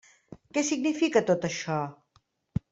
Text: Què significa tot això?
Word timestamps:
Què 0.57 0.63
significa 0.69 1.23
tot 1.29 1.47
això? 1.53 1.79